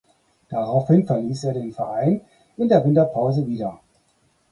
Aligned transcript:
Daraufhin 0.49 1.05
verließ 1.05 1.43
er 1.43 1.53
den 1.53 1.71
Verein 1.73 2.21
in 2.57 2.67
der 2.67 2.83
Winterpause 2.83 3.45
wieder. 3.45 3.81